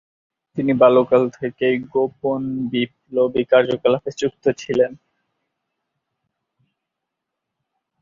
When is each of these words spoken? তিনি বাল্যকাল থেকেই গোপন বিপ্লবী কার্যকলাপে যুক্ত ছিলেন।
তিনি 0.57 0.71
বাল্যকাল 0.81 1.23
থেকেই 1.39 1.75
গোপন 1.93 2.41
বিপ্লবী 2.71 3.43
কার্যকলাপে 3.51 4.11
যুক্ত 4.21 4.45
ছিলেন। 4.61 4.91